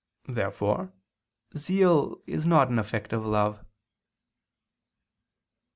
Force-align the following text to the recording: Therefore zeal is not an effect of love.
Therefore 0.27 0.93
zeal 1.55 2.23
is 2.25 2.47
not 2.47 2.69
an 2.69 2.79
effect 2.79 3.13
of 3.13 3.23
love. 3.23 3.63